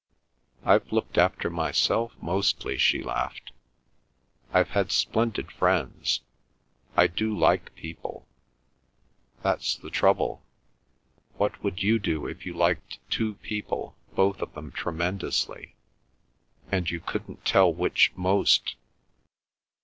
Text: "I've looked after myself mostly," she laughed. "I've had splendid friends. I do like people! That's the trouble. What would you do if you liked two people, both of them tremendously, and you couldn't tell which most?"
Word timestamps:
"I've 0.65 0.91
looked 0.91 1.19
after 1.19 1.47
myself 1.51 2.13
mostly," 2.19 2.75
she 2.79 3.03
laughed. 3.03 3.51
"I've 4.51 4.69
had 4.71 4.91
splendid 4.91 5.51
friends. 5.51 6.21
I 6.97 7.05
do 7.05 7.37
like 7.37 7.75
people! 7.75 8.27
That's 9.43 9.75
the 9.75 9.91
trouble. 9.91 10.43
What 11.37 11.63
would 11.63 11.83
you 11.83 11.99
do 11.99 12.25
if 12.25 12.47
you 12.47 12.53
liked 12.55 12.97
two 13.11 13.35
people, 13.35 13.95
both 14.15 14.41
of 14.41 14.55
them 14.55 14.71
tremendously, 14.71 15.75
and 16.71 16.89
you 16.89 16.99
couldn't 16.99 17.45
tell 17.45 17.71
which 17.71 18.11
most?" 18.15 18.77